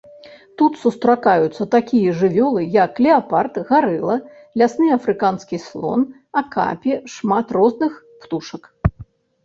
Тут 0.59 0.73
сустракаюцца 0.83 1.67
такія 1.75 2.13
жывёлы, 2.21 2.61
як 2.77 3.03
леапард, 3.07 3.61
гарыла, 3.69 4.17
лясны 4.65 4.87
афрыканскі 4.99 5.63
слон, 5.69 5.99
акапі, 6.45 6.91
шмат 7.17 7.47
розных 7.63 7.91
птушак. 8.23 8.63